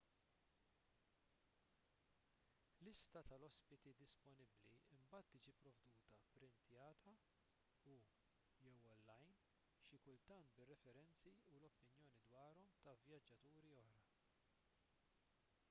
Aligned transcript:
lista 2.85 3.21
tal-ospiti 3.31 3.91
disponibbli 3.99 4.69
imbagħad 4.95 5.29
tiġi 5.33 5.53
pprovduta 5.57 6.15
pprintjata 6.31 7.13
u/jew 7.91 8.73
online 8.93 9.37
xi 9.89 9.99
kultant 10.07 10.57
bir-referenzi 10.61 11.35
u 11.51 11.59
l-opinjoni 11.59 12.23
dwarhom 12.31 12.73
ta' 12.87 12.97
vjaġġaturi 13.05 13.71
oħra 13.83 14.09